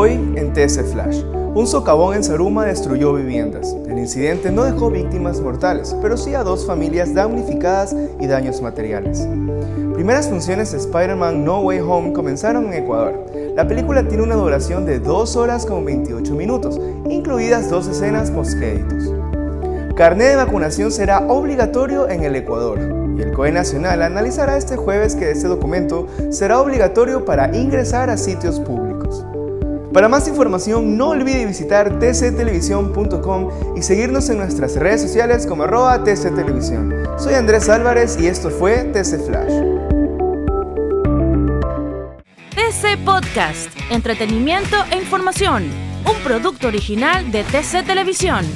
Hoy 0.00 0.12
en 0.12 0.52
TC 0.52 0.84
Flash. 0.92 1.24
Un 1.56 1.66
socavón 1.66 2.14
en 2.14 2.22
Saruma 2.22 2.64
destruyó 2.64 3.14
viviendas. 3.14 3.74
El 3.88 3.98
incidente 3.98 4.52
no 4.52 4.62
dejó 4.62 4.92
víctimas 4.92 5.40
mortales, 5.40 5.96
pero 6.00 6.16
sí 6.16 6.36
a 6.36 6.44
dos 6.44 6.64
familias 6.64 7.14
damnificadas 7.14 7.96
y 8.20 8.28
daños 8.28 8.62
materiales. 8.62 9.26
Primeras 9.94 10.28
funciones 10.28 10.70
de 10.70 10.78
Spider-Man 10.78 11.44
No 11.44 11.62
Way 11.62 11.80
Home 11.80 12.12
comenzaron 12.12 12.66
en 12.66 12.84
Ecuador. 12.84 13.26
La 13.56 13.66
película 13.66 14.06
tiene 14.06 14.22
una 14.22 14.36
duración 14.36 14.86
de 14.86 15.00
2 15.00 15.34
horas 15.34 15.66
con 15.66 15.84
28 15.84 16.32
minutos, 16.32 16.80
incluidas 17.10 17.68
dos 17.68 17.88
escenas 17.88 18.30
postcréditos. 18.30 19.12
Carnet 19.96 20.28
de 20.28 20.36
vacunación 20.36 20.92
será 20.92 21.26
obligatorio 21.26 22.08
en 22.08 22.22
el 22.22 22.36
Ecuador 22.36 22.78
y 23.18 23.22
el 23.22 23.32
COE 23.32 23.50
Nacional 23.50 24.02
analizará 24.02 24.58
este 24.58 24.76
jueves 24.76 25.16
que 25.16 25.32
este 25.32 25.48
documento 25.48 26.06
será 26.30 26.60
obligatorio 26.60 27.24
para 27.24 27.52
ingresar 27.56 28.10
a 28.10 28.16
sitios 28.16 28.60
públicos. 28.60 29.26
Para 29.98 30.08
más 30.08 30.28
información 30.28 30.96
no 30.96 31.08
olvide 31.08 31.44
visitar 31.44 31.98
tctelevisión.com 31.98 33.48
y 33.76 33.82
seguirnos 33.82 34.30
en 34.30 34.38
nuestras 34.38 34.76
redes 34.76 35.02
sociales 35.02 35.44
como 35.44 35.64
arroba 35.64 36.04
tctelevisión. 36.04 36.94
Soy 37.18 37.34
Andrés 37.34 37.68
Álvarez 37.68 38.16
y 38.16 38.28
esto 38.28 38.48
fue 38.48 38.84
TC 38.84 39.26
Flash. 39.26 39.52
TC 42.54 43.04
Podcast, 43.04 43.76
entretenimiento 43.90 44.76
e 44.92 44.98
información, 44.98 45.64
un 46.08 46.22
producto 46.22 46.68
original 46.68 47.32
de 47.32 47.42
TC 47.42 47.84
Televisión. 47.84 48.46